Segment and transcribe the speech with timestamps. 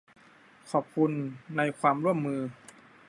[0.69, 1.11] ขอขอบคุณ
[1.57, 2.39] ในความร่วมมือ